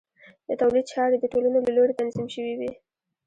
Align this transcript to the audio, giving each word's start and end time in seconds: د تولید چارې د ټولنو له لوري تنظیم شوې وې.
د 0.47 0.49
تولید 0.61 0.85
چارې 0.93 1.17
د 1.19 1.25
ټولنو 1.33 1.57
له 1.65 1.71
لوري 1.77 1.93
تنظیم 1.99 2.27
شوې 2.35 2.53
وې. 2.59 2.71